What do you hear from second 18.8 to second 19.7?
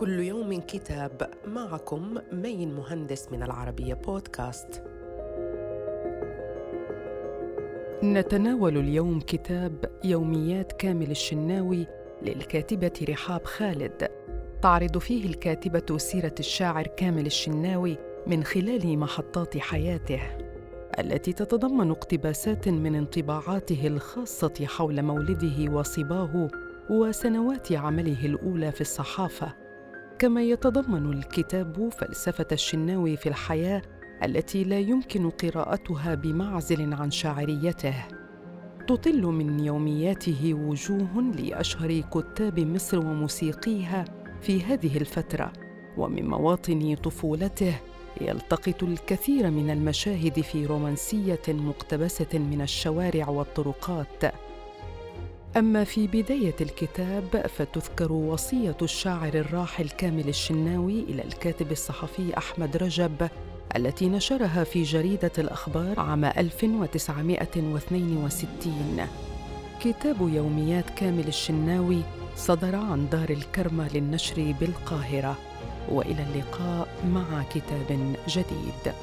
محطات